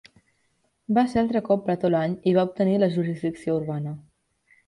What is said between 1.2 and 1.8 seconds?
altre cop